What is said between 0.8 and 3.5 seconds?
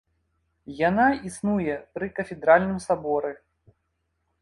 Яна існуе пры кафедральным саборы.